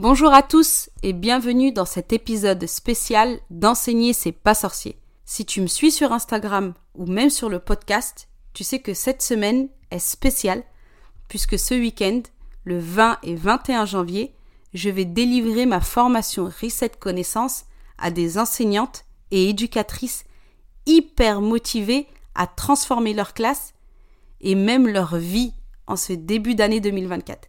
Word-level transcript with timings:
Bonjour 0.00 0.32
à 0.32 0.44
tous 0.44 0.90
et 1.02 1.12
bienvenue 1.12 1.72
dans 1.72 1.84
cet 1.84 2.12
épisode 2.12 2.64
spécial 2.68 3.40
d'Enseigner 3.50 4.12
c'est 4.12 4.30
pas 4.30 4.54
sorcier. 4.54 4.96
Si 5.24 5.44
tu 5.44 5.60
me 5.60 5.66
suis 5.66 5.90
sur 5.90 6.12
Instagram 6.12 6.72
ou 6.94 7.06
même 7.06 7.30
sur 7.30 7.48
le 7.48 7.58
podcast, 7.58 8.28
tu 8.54 8.62
sais 8.62 8.78
que 8.78 8.94
cette 8.94 9.22
semaine 9.22 9.68
est 9.90 9.98
spéciale 9.98 10.62
puisque 11.26 11.58
ce 11.58 11.74
week-end, 11.74 12.22
le 12.62 12.78
20 12.78 13.18
et 13.24 13.34
21 13.34 13.86
janvier, 13.86 14.36
je 14.72 14.88
vais 14.88 15.04
délivrer 15.04 15.66
ma 15.66 15.80
formation 15.80 16.44
Reset 16.44 16.90
Connaissances 17.00 17.64
à 17.98 18.12
des 18.12 18.38
enseignantes 18.38 19.04
et 19.32 19.48
éducatrices 19.48 20.26
hyper 20.86 21.40
motivées 21.40 22.06
à 22.36 22.46
transformer 22.46 23.14
leur 23.14 23.34
classe 23.34 23.74
et 24.42 24.54
même 24.54 24.86
leur 24.86 25.16
vie 25.16 25.54
en 25.88 25.96
ce 25.96 26.12
début 26.12 26.54
d'année 26.54 26.78
2024. 26.78 27.48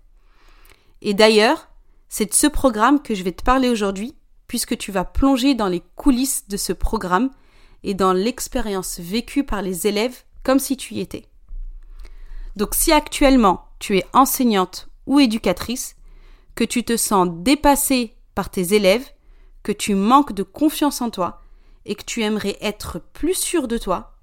Et 1.04 1.14
d'ailleurs, 1.14 1.70
c'est 2.10 2.26
de 2.26 2.34
ce 2.34 2.48
programme 2.48 3.02
que 3.02 3.16
je 3.16 3.24
vais 3.24 3.32
te 3.32 3.44
parler 3.44 3.70
aujourd'hui, 3.70 4.16
puisque 4.48 4.78
tu 4.78 4.92
vas 4.92 5.06
plonger 5.06 5.54
dans 5.54 5.68
les 5.68 5.84
coulisses 5.96 6.48
de 6.48 6.58
ce 6.58 6.74
programme 6.74 7.30
et 7.84 7.94
dans 7.94 8.14
l'expérience 8.14 9.00
vécue 9.00 9.44
par 9.44 9.62
les 9.62 9.88
élèves 9.88 10.24
comme 10.44 10.60
si 10.60 10.76
tu 10.76 10.96
y 10.96 11.00
étais. 11.00 11.26
Donc 12.56 12.74
si 12.74 12.92
actuellement 12.92 13.68
tu 13.78 13.98
es 13.98 14.06
enseignante 14.14 14.90
ou 15.06 15.20
éducatrice, 15.20 15.96
que 16.56 16.64
tu 16.64 16.84
te 16.84 16.98
sens 16.98 17.30
dépassée 17.32 18.16
par 18.36 18.50
tes 18.50 18.74
élèves, 18.74 19.08
que 19.64 19.72
tu 19.72 19.96
manques 19.96 20.34
de 20.34 20.44
confiance 20.44 21.02
en 21.02 21.10
toi 21.10 21.42
et 21.86 21.96
que 21.96 22.04
tu 22.04 22.24
aimerais 22.24 22.58
être 22.60 23.00
plus 23.14 23.36
sûr 23.36 23.68
de 23.68 23.78
toi, 23.78 24.18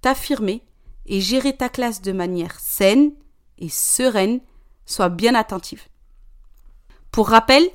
t'affirmer 0.00 0.64
et 1.06 1.20
gérer 1.20 1.56
ta 1.56 1.68
classe 1.68 2.02
de 2.02 2.12
manière 2.12 2.58
saine 2.58 3.12
et 3.58 3.68
sereine, 3.68 4.40
sois 4.86 5.08
bien 5.08 5.34
attentive. 5.34 5.82
Pour 7.10 7.28
rappel, 7.28 7.68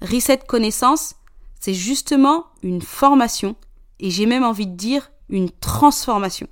Reset 0.00 0.38
Connaissance, 0.46 1.14
c'est 1.60 1.74
justement 1.74 2.46
une 2.62 2.82
formation, 2.82 3.56
et 3.98 4.10
j'ai 4.10 4.26
même 4.26 4.44
envie 4.44 4.66
de 4.66 4.76
dire 4.76 5.10
une 5.28 5.50
transformation, 5.50 6.48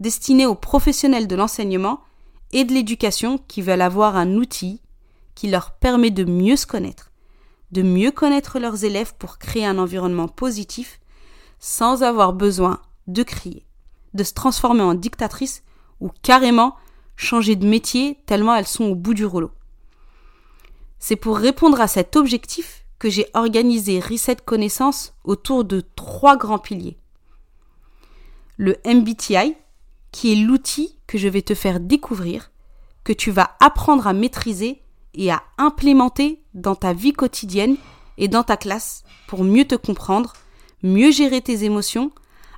destinée 0.00 0.46
aux 0.46 0.54
professionnels 0.54 1.26
de 1.26 1.36
l'enseignement 1.36 2.00
et 2.52 2.64
de 2.64 2.72
l'éducation 2.72 3.38
qui 3.48 3.62
veulent 3.62 3.82
avoir 3.82 4.16
un 4.16 4.34
outil 4.34 4.80
qui 5.34 5.48
leur 5.48 5.72
permet 5.72 6.10
de 6.10 6.24
mieux 6.24 6.56
se 6.56 6.66
connaître, 6.66 7.10
de 7.72 7.82
mieux 7.82 8.12
connaître 8.12 8.58
leurs 8.58 8.84
élèves 8.84 9.14
pour 9.18 9.38
créer 9.38 9.66
un 9.66 9.78
environnement 9.78 10.28
positif 10.28 11.00
sans 11.58 12.02
avoir 12.02 12.32
besoin 12.32 12.80
de 13.06 13.22
crier, 13.22 13.66
de 14.14 14.22
se 14.22 14.32
transformer 14.32 14.82
en 14.82 14.94
dictatrice 14.94 15.62
ou 16.00 16.10
carrément 16.22 16.76
changer 17.16 17.56
de 17.56 17.66
métier 17.66 18.18
tellement 18.26 18.54
elles 18.54 18.66
sont 18.66 18.84
au 18.84 18.94
bout 18.94 19.14
du 19.14 19.24
rouleau. 19.24 19.50
C'est 21.06 21.16
pour 21.16 21.36
répondre 21.36 21.82
à 21.82 21.86
cet 21.86 22.16
objectif 22.16 22.86
que 22.98 23.10
j'ai 23.10 23.26
organisé 23.34 24.00
Reset 24.00 24.36
Connaissance 24.36 25.12
autour 25.22 25.66
de 25.66 25.82
trois 25.96 26.38
grands 26.38 26.58
piliers. 26.58 26.96
Le 28.56 28.78
MBTI, 28.86 29.54
qui 30.12 30.32
est 30.32 30.36
l'outil 30.36 30.98
que 31.06 31.18
je 31.18 31.28
vais 31.28 31.42
te 31.42 31.54
faire 31.54 31.78
découvrir, 31.78 32.52
que 33.04 33.12
tu 33.12 33.30
vas 33.30 33.54
apprendre 33.60 34.06
à 34.06 34.14
maîtriser 34.14 34.80
et 35.12 35.30
à 35.30 35.42
implémenter 35.58 36.40
dans 36.54 36.74
ta 36.74 36.94
vie 36.94 37.12
quotidienne 37.12 37.76
et 38.16 38.28
dans 38.28 38.42
ta 38.42 38.56
classe 38.56 39.04
pour 39.26 39.44
mieux 39.44 39.66
te 39.66 39.74
comprendre, 39.74 40.32
mieux 40.82 41.10
gérer 41.10 41.42
tes 41.42 41.64
émotions, 41.64 42.12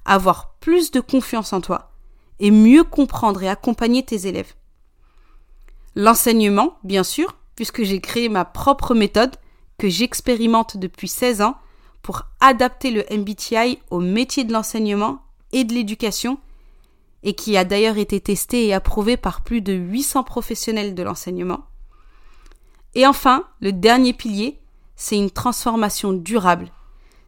avoir 0.04 0.54
plus 0.60 0.92
de 0.92 1.00
confiance 1.00 1.52
en 1.52 1.60
toi 1.60 1.90
et 2.38 2.52
mieux 2.52 2.84
comprendre 2.84 3.42
et 3.42 3.48
accompagner 3.48 4.04
tes 4.04 4.28
élèves. 4.28 4.54
L'enseignement, 5.96 6.78
bien 6.84 7.02
sûr, 7.02 7.34
puisque 7.56 7.82
j'ai 7.82 8.00
créé 8.00 8.28
ma 8.28 8.44
propre 8.44 8.94
méthode 8.94 9.34
que 9.78 9.88
j'expérimente 9.88 10.76
depuis 10.76 11.08
16 11.08 11.42
ans 11.42 11.56
pour 12.02 12.22
adapter 12.40 12.90
le 12.90 13.04
MBTI 13.10 13.80
au 13.90 13.98
métier 13.98 14.44
de 14.44 14.52
l'enseignement 14.52 15.22
et 15.52 15.64
de 15.64 15.74
l'éducation 15.74 16.38
et 17.22 17.34
qui 17.34 17.56
a 17.56 17.64
d'ailleurs 17.64 17.98
été 17.98 18.20
testé 18.20 18.66
et 18.66 18.74
approuvé 18.74 19.16
par 19.16 19.42
plus 19.42 19.60
de 19.60 19.72
800 19.72 20.22
professionnels 20.22 20.94
de 20.94 21.02
l'enseignement. 21.02 21.66
Et 22.94 23.06
enfin, 23.06 23.44
le 23.60 23.72
dernier 23.72 24.12
pilier, 24.12 24.60
c'est 24.94 25.16
une 25.16 25.30
transformation 25.30 26.12
durable. 26.12 26.70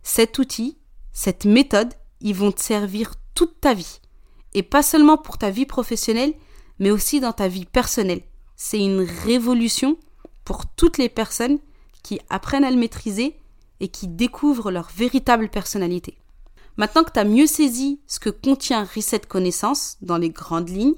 Cet 0.02 0.38
outil, 0.38 0.78
cette 1.12 1.44
méthode, 1.44 1.92
ils 2.20 2.34
vont 2.34 2.52
te 2.52 2.60
servir 2.60 3.14
toute 3.34 3.60
ta 3.60 3.74
vie. 3.74 4.00
Et 4.54 4.62
pas 4.62 4.82
seulement 4.82 5.18
pour 5.18 5.36
ta 5.36 5.50
vie 5.50 5.66
professionnelle, 5.66 6.32
mais 6.78 6.90
aussi 6.90 7.20
dans 7.20 7.32
ta 7.32 7.48
vie 7.48 7.66
personnelle. 7.66 8.22
C'est 8.56 8.78
une 8.78 9.00
révolution 9.24 9.98
pour 10.48 10.64
toutes 10.64 10.96
les 10.96 11.10
personnes 11.10 11.58
qui 12.02 12.22
apprennent 12.30 12.64
à 12.64 12.70
le 12.70 12.78
maîtriser 12.78 13.36
et 13.80 13.88
qui 13.88 14.08
découvrent 14.08 14.70
leur 14.70 14.88
véritable 14.96 15.50
personnalité. 15.50 16.16
Maintenant 16.78 17.04
que 17.04 17.12
tu 17.12 17.18
as 17.18 17.24
mieux 17.24 17.46
saisi 17.46 18.00
ce 18.06 18.18
que 18.18 18.30
contient 18.30 18.88
Reset 18.96 19.20
Connaissance 19.28 19.98
dans 20.00 20.16
les 20.16 20.30
grandes 20.30 20.70
lignes, 20.70 20.94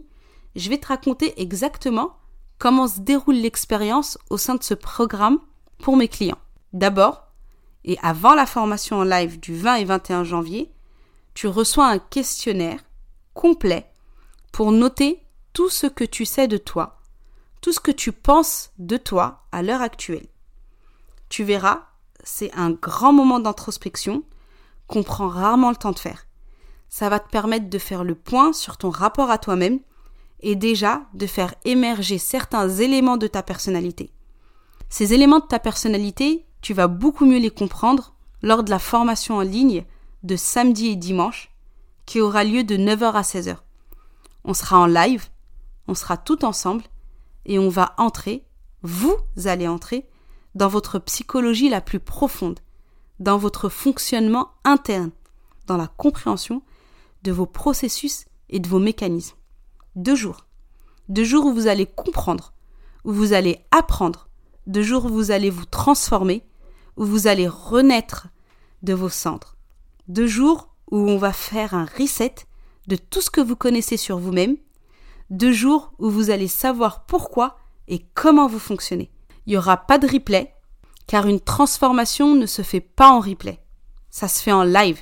je 0.54 0.70
vais 0.70 0.78
te 0.78 0.86
raconter 0.86 1.34
exactement 1.42 2.12
comment 2.60 2.86
se 2.86 3.00
déroule 3.00 3.34
l'expérience 3.34 4.18
au 4.30 4.36
sein 4.36 4.54
de 4.54 4.62
ce 4.62 4.74
programme 4.74 5.40
pour 5.82 5.96
mes 5.96 6.06
clients. 6.06 6.38
D'abord, 6.72 7.26
et 7.84 7.98
avant 8.02 8.36
la 8.36 8.46
formation 8.46 8.98
en 8.98 9.04
live 9.04 9.40
du 9.40 9.56
20 9.56 9.74
et 9.78 9.84
21 9.84 10.22
janvier, 10.22 10.70
tu 11.34 11.48
reçois 11.48 11.88
un 11.88 11.98
questionnaire 11.98 12.84
complet 13.34 13.90
pour 14.52 14.70
noter 14.70 15.20
tout 15.52 15.70
ce 15.70 15.88
que 15.88 16.04
tu 16.04 16.24
sais 16.24 16.46
de 16.46 16.56
toi 16.56 16.99
tout 17.60 17.72
ce 17.72 17.80
que 17.80 17.90
tu 17.90 18.12
penses 18.12 18.72
de 18.78 18.96
toi 18.96 19.44
à 19.52 19.62
l'heure 19.62 19.82
actuelle. 19.82 20.26
Tu 21.28 21.44
verras, 21.44 21.86
c'est 22.24 22.52
un 22.54 22.70
grand 22.70 23.12
moment 23.12 23.40
d'introspection 23.40 24.22
qu'on 24.86 25.02
prend 25.02 25.28
rarement 25.28 25.70
le 25.70 25.76
temps 25.76 25.92
de 25.92 25.98
faire. 25.98 26.26
Ça 26.88 27.08
va 27.08 27.20
te 27.20 27.30
permettre 27.30 27.70
de 27.70 27.78
faire 27.78 28.02
le 28.02 28.14
point 28.14 28.52
sur 28.52 28.76
ton 28.76 28.90
rapport 28.90 29.30
à 29.30 29.38
toi-même 29.38 29.80
et 30.40 30.56
déjà 30.56 31.02
de 31.14 31.26
faire 31.26 31.54
émerger 31.64 32.18
certains 32.18 32.68
éléments 32.68 33.16
de 33.16 33.26
ta 33.26 33.42
personnalité. 33.42 34.10
Ces 34.88 35.14
éléments 35.14 35.38
de 35.38 35.46
ta 35.46 35.60
personnalité, 35.60 36.44
tu 36.62 36.74
vas 36.74 36.88
beaucoup 36.88 37.26
mieux 37.26 37.38
les 37.38 37.50
comprendre 37.50 38.14
lors 38.42 38.64
de 38.64 38.70
la 38.70 38.78
formation 38.78 39.36
en 39.36 39.42
ligne 39.42 39.84
de 40.22 40.34
samedi 40.34 40.88
et 40.88 40.96
dimanche 40.96 41.50
qui 42.06 42.20
aura 42.20 42.42
lieu 42.42 42.64
de 42.64 42.76
9h 42.76 43.12
à 43.12 43.22
16h. 43.22 43.56
On 44.44 44.54
sera 44.54 44.78
en 44.80 44.86
live, 44.86 45.28
on 45.86 45.94
sera 45.94 46.16
tout 46.16 46.44
ensemble 46.44 46.82
et 47.46 47.58
on 47.58 47.68
va 47.68 47.94
entrer, 47.98 48.44
vous 48.82 49.16
allez 49.44 49.68
entrer, 49.68 50.08
dans 50.54 50.68
votre 50.68 50.98
psychologie 50.98 51.68
la 51.68 51.80
plus 51.80 52.00
profonde, 52.00 52.60
dans 53.18 53.38
votre 53.38 53.68
fonctionnement 53.68 54.50
interne, 54.64 55.10
dans 55.66 55.76
la 55.76 55.86
compréhension 55.86 56.62
de 57.22 57.32
vos 57.32 57.46
processus 57.46 58.24
et 58.48 58.58
de 58.58 58.68
vos 58.68 58.78
mécanismes. 58.78 59.36
Deux 59.96 60.16
jours. 60.16 60.46
Deux 61.08 61.24
jours 61.24 61.46
où 61.46 61.52
vous 61.52 61.66
allez 61.66 61.86
comprendre, 61.86 62.52
où 63.04 63.12
vous 63.12 63.32
allez 63.32 63.64
apprendre, 63.70 64.28
deux 64.66 64.82
jours 64.82 65.06
où 65.06 65.08
vous 65.08 65.30
allez 65.30 65.50
vous 65.50 65.64
transformer, 65.64 66.44
où 66.96 67.04
vous 67.04 67.26
allez 67.26 67.48
renaître 67.48 68.28
de 68.82 68.94
vos 68.94 69.08
cendres. 69.08 69.56
Deux 70.08 70.26
jours 70.26 70.74
où 70.90 70.98
on 70.98 71.18
va 71.18 71.32
faire 71.32 71.74
un 71.74 71.86
reset 71.98 72.34
de 72.86 72.96
tout 72.96 73.20
ce 73.20 73.30
que 73.30 73.40
vous 73.40 73.56
connaissez 73.56 73.96
sur 73.96 74.18
vous-même 74.18 74.56
deux 75.30 75.52
jours 75.52 75.92
où 75.98 76.10
vous 76.10 76.30
allez 76.30 76.48
savoir 76.48 77.06
pourquoi 77.06 77.56
et 77.88 78.04
comment 78.14 78.46
vous 78.46 78.58
fonctionnez. 78.58 79.10
Il 79.46 79.50
n'y 79.50 79.56
aura 79.56 79.76
pas 79.76 79.98
de 79.98 80.06
replay, 80.06 80.54
car 81.06 81.26
une 81.26 81.40
transformation 81.40 82.34
ne 82.34 82.46
se 82.46 82.62
fait 82.62 82.80
pas 82.80 83.10
en 83.10 83.20
replay. 83.20 83.58
ça 84.10 84.28
se 84.28 84.42
fait 84.42 84.52
en 84.52 84.64
live, 84.64 85.00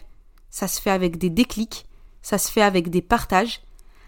ça 0.50 0.69
se 0.69 0.80
fait 0.80 0.90
avec 0.90 1.16
des 1.19 1.30
déclics, 1.30 1.86
ça 2.22 2.38
se 2.38 2.50
fait 2.52 2.62
avec 2.62 2.90
des 2.90 3.02
partages, 3.02 3.62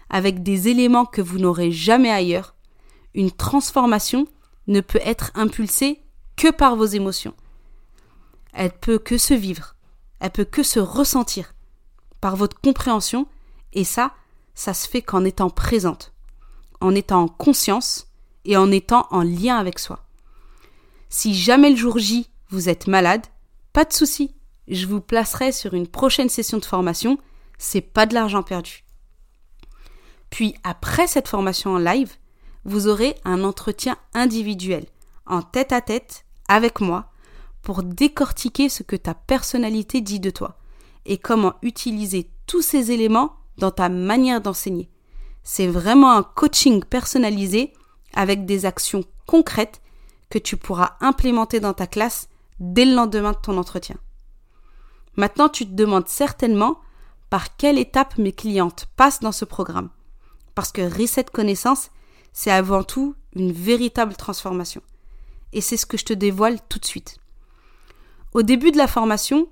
avec 0.09 0.43
des 0.43 0.67
éléments 0.67 1.05
que 1.05 1.21
vous 1.21 1.39
n'aurez 1.39 1.71
jamais 1.71 2.11
ailleurs. 2.11 2.55
Une 3.13 3.31
transformation 3.31 4.27
ne 4.67 4.81
peut 4.81 4.99
être 5.03 5.31
impulsée 5.33 6.03
que 6.35 6.51
par 6.51 6.75
vos 6.75 6.85
émotions. 6.85 7.33
Elle 8.53 8.71
peut 8.71 8.99
que 8.99 9.17
se 9.17 9.33
vivre, 9.33 9.75
elle 10.19 10.31
peut 10.31 10.45
que 10.45 10.63
se 10.63 10.79
ressentir 10.79 11.55
par 12.19 12.35
votre 12.35 12.59
compréhension, 12.59 13.27
et 13.73 13.83
ça, 13.83 14.13
ça 14.53 14.73
se 14.73 14.87
fait 14.87 15.01
qu'en 15.01 15.25
étant 15.25 15.49
présente, 15.49 16.10
en 16.81 16.93
étant 16.95 17.23
en 17.23 17.27
conscience 17.27 18.07
et 18.45 18.57
en 18.57 18.71
étant 18.71 19.07
en 19.11 19.21
lien 19.21 19.57
avec 19.57 19.79
soi. 19.79 20.03
Si 21.09 21.33
jamais 21.35 21.69
le 21.69 21.75
jour 21.75 21.99
J, 21.99 22.29
vous 22.49 22.69
êtes 22.69 22.87
malade, 22.87 23.25
pas 23.73 23.85
de 23.85 23.93
souci, 23.93 24.35
je 24.67 24.85
vous 24.85 25.01
placerai 25.01 25.51
sur 25.51 25.73
une 25.73 25.87
prochaine 25.87 26.29
session 26.29 26.57
de 26.57 26.65
formation, 26.65 27.17
c'est 27.57 27.81
pas 27.81 28.05
de 28.05 28.13
l'argent 28.13 28.43
perdu. 28.43 28.83
Puis 30.29 30.55
après 30.63 31.07
cette 31.07 31.27
formation 31.27 31.71
en 31.75 31.77
live, 31.77 32.15
vous 32.65 32.87
aurez 32.87 33.15
un 33.25 33.43
entretien 33.43 33.97
individuel, 34.13 34.85
en 35.25 35.41
tête 35.41 35.71
à 35.71 35.81
tête, 35.81 36.25
avec 36.47 36.79
moi, 36.79 37.11
pour 37.61 37.83
décortiquer 37.83 38.69
ce 38.69 38.83
que 38.83 38.95
ta 38.95 39.13
personnalité 39.13 40.01
dit 40.01 40.19
de 40.19 40.29
toi 40.29 40.57
et 41.05 41.17
comment 41.17 41.53
utiliser 41.61 42.29
tous 42.47 42.61
ces 42.61 42.91
éléments 42.91 43.35
dans 43.57 43.71
ta 43.71 43.89
manière 43.89 44.41
d'enseigner. 44.41 44.90
C'est 45.43 45.67
vraiment 45.67 46.11
un 46.11 46.23
coaching 46.23 46.83
personnalisé 46.83 47.73
avec 48.13 48.45
des 48.45 48.65
actions 48.65 49.03
concrètes 49.25 49.81
que 50.29 50.37
tu 50.37 50.57
pourras 50.57 50.97
implémenter 51.01 51.59
dans 51.59 51.73
ta 51.73 51.87
classe 51.87 52.29
dès 52.59 52.85
le 52.85 52.93
lendemain 52.93 53.31
de 53.31 53.37
ton 53.37 53.57
entretien. 53.57 53.97
Maintenant, 55.17 55.49
tu 55.49 55.65
te 55.65 55.73
demandes 55.73 56.07
certainement 56.07 56.79
par 57.29 57.55
quelle 57.57 57.77
étape 57.77 58.17
mes 58.17 58.31
clientes 58.31 58.87
passent 58.95 59.19
dans 59.19 59.31
ce 59.31 59.45
programme. 59.45 59.89
Parce 60.55 60.71
que 60.71 60.81
Reset 60.81 61.25
Connaissance, 61.25 61.89
c'est 62.33 62.51
avant 62.51 62.83
tout 62.83 63.15
une 63.35 63.51
véritable 63.51 64.15
transformation. 64.15 64.81
Et 65.53 65.61
c'est 65.61 65.77
ce 65.77 65.85
que 65.85 65.97
je 65.97 66.05
te 66.05 66.13
dévoile 66.13 66.59
tout 66.69 66.79
de 66.79 66.85
suite. 66.85 67.17
Au 68.33 68.41
début 68.41 68.71
de 68.71 68.77
la 68.77 68.87
formation, 68.87 69.47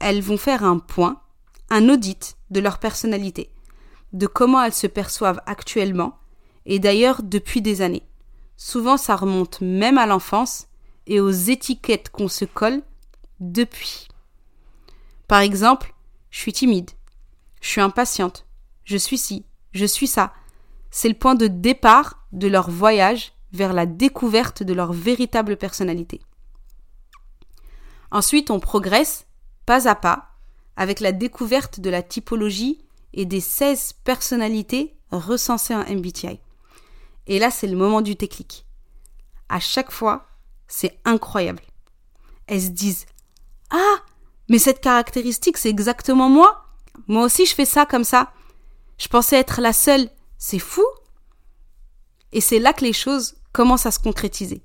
elles 0.00 0.22
vont 0.22 0.36
faire 0.36 0.64
un 0.64 0.78
point, 0.78 1.20
un 1.68 1.88
audit 1.88 2.36
de 2.50 2.60
leur 2.60 2.78
personnalité, 2.78 3.50
de 4.12 4.26
comment 4.26 4.62
elles 4.62 4.74
se 4.74 4.86
perçoivent 4.86 5.40
actuellement, 5.46 6.18
et 6.66 6.78
d'ailleurs 6.78 7.22
depuis 7.22 7.62
des 7.62 7.82
années. 7.82 8.06
Souvent 8.56 8.96
ça 8.96 9.16
remonte 9.16 9.60
même 9.60 9.98
à 9.98 10.06
l'enfance 10.06 10.68
et 11.06 11.20
aux 11.20 11.30
étiquettes 11.30 12.10
qu'on 12.10 12.28
se 12.28 12.44
colle 12.44 12.82
depuis. 13.40 14.08
Par 15.26 15.40
exemple, 15.40 15.94
je 16.30 16.38
suis 16.38 16.52
timide, 16.52 16.90
je 17.60 17.68
suis 17.68 17.80
impatiente, 17.80 18.46
je 18.84 18.96
suis 18.96 19.18
ci, 19.18 19.44
je 19.72 19.86
suis 19.86 20.06
ça. 20.06 20.32
C'est 20.90 21.08
le 21.08 21.14
point 21.14 21.34
de 21.34 21.46
départ 21.46 22.26
de 22.32 22.48
leur 22.48 22.70
voyage 22.70 23.32
vers 23.52 23.72
la 23.72 23.86
découverte 23.86 24.62
de 24.62 24.74
leur 24.74 24.92
véritable 24.92 25.56
personnalité. 25.56 26.20
Ensuite, 28.10 28.50
on 28.50 28.60
progresse 28.60 29.26
pas 29.66 29.88
à 29.88 29.94
pas 29.94 30.28
avec 30.76 31.00
la 31.00 31.12
découverte 31.12 31.80
de 31.80 31.90
la 31.90 32.02
typologie 32.02 32.78
et 33.14 33.26
des 33.26 33.40
16 33.40 33.94
personnalités 34.04 34.96
recensées 35.10 35.74
en 35.74 35.84
MBTI. 35.84 36.40
Et 37.26 37.38
là, 37.38 37.50
c'est 37.50 37.66
le 37.66 37.76
moment 37.76 38.00
du 38.00 38.14
déclic. 38.14 38.66
À 39.48 39.60
chaque 39.60 39.90
fois, 39.90 40.26
c'est 40.66 40.98
incroyable. 41.04 41.62
Elles 42.46 42.62
se 42.62 42.68
disent 42.68 43.06
Ah, 43.70 43.96
mais 44.48 44.58
cette 44.58 44.80
caractéristique, 44.80 45.58
c'est 45.58 45.68
exactement 45.68 46.28
moi. 46.28 46.64
Moi 47.06 47.24
aussi, 47.24 47.46
je 47.46 47.54
fais 47.54 47.64
ça 47.64 47.86
comme 47.86 48.04
ça. 48.04 48.32
Je 48.98 49.08
pensais 49.08 49.36
être 49.36 49.60
la 49.60 49.72
seule. 49.72 50.08
C'est 50.38 50.58
fou. 50.58 50.84
Et 52.32 52.40
c'est 52.40 52.58
là 52.58 52.72
que 52.72 52.84
les 52.84 52.92
choses 52.92 53.36
commencent 53.52 53.86
à 53.86 53.90
se 53.90 53.98
concrétiser. 53.98 54.62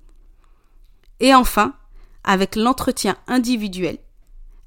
Et 1.20 1.34
enfin, 1.36 1.74
avec 2.24 2.56
l'entretien 2.56 3.18
individuel, 3.28 3.98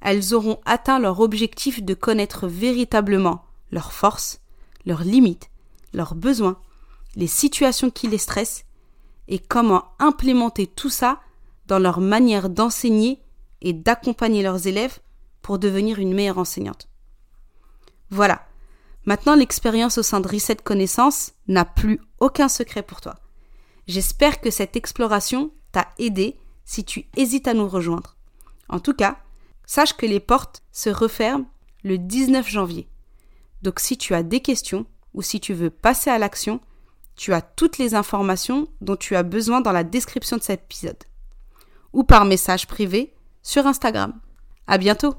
elles 0.00 0.34
auront 0.34 0.60
atteint 0.64 0.98
leur 0.98 1.20
objectif 1.20 1.82
de 1.82 1.94
connaître 1.94 2.46
véritablement 2.46 3.44
leurs 3.70 3.92
forces, 3.92 4.40
leurs 4.86 5.04
limites, 5.04 5.50
leurs 5.92 6.14
besoins, 6.14 6.58
les 7.16 7.26
situations 7.26 7.90
qui 7.90 8.08
les 8.08 8.18
stressent 8.18 8.64
et 9.28 9.38
comment 9.38 9.84
implémenter 9.98 10.66
tout 10.66 10.90
ça 10.90 11.20
dans 11.66 11.78
leur 11.78 12.00
manière 12.00 12.50
d'enseigner 12.50 13.20
et 13.62 13.72
d'accompagner 13.72 14.42
leurs 14.42 14.66
élèves 14.66 14.98
pour 15.42 15.58
devenir 15.58 15.98
une 15.98 16.14
meilleure 16.14 16.38
enseignante. 16.38 16.88
Voilà. 18.10 18.46
Maintenant, 19.06 19.34
l'expérience 19.34 19.98
au 19.98 20.02
sein 20.02 20.20
de 20.20 20.28
Reset 20.28 20.56
Connaissance 20.56 21.32
n'a 21.48 21.64
plus 21.64 22.00
aucun 22.18 22.48
secret 22.48 22.82
pour 22.82 23.00
toi. 23.00 23.16
J'espère 23.86 24.40
que 24.40 24.50
cette 24.50 24.76
exploration 24.76 25.52
t'a 25.72 25.88
aidé 25.98 26.36
si 26.64 26.84
tu 26.84 27.06
hésites 27.16 27.48
à 27.48 27.54
nous 27.54 27.68
rejoindre. 27.68 28.16
En 28.68 28.78
tout 28.78 28.94
cas, 28.94 29.18
sache 29.66 29.96
que 29.96 30.06
les 30.06 30.20
portes 30.20 30.62
se 30.72 30.90
referment 30.90 31.46
le 31.82 31.98
19 31.98 32.48
janvier. 32.48 32.88
Donc 33.62 33.80
si 33.80 33.96
tu 33.98 34.14
as 34.14 34.22
des 34.22 34.40
questions 34.40 34.86
ou 35.14 35.22
si 35.22 35.40
tu 35.40 35.54
veux 35.54 35.70
passer 35.70 36.10
à 36.10 36.18
l'action, 36.18 36.60
tu 37.16 37.34
as 37.34 37.42
toutes 37.42 37.78
les 37.78 37.94
informations 37.94 38.68
dont 38.80 38.96
tu 38.96 39.16
as 39.16 39.22
besoin 39.22 39.60
dans 39.60 39.72
la 39.72 39.84
description 39.84 40.36
de 40.36 40.42
cet 40.42 40.62
épisode 40.62 41.04
ou 41.92 42.04
par 42.04 42.24
message 42.24 42.66
privé 42.66 43.14
sur 43.42 43.66
Instagram. 43.66 44.14
À 44.66 44.78
bientôt! 44.78 45.14